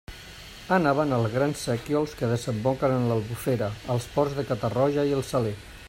[0.77, 5.55] Anaven als grans sequiols que desemboquen en l'Albufera, als ports de Catarroja i el Saler.